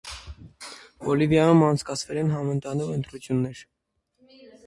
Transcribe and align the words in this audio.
Բոլիվիայում 1.07 1.61
անցկացվել 1.67 2.21
են 2.23 2.33
համընդհանուր 2.37 2.91
ընտրություններ։ 2.97 3.65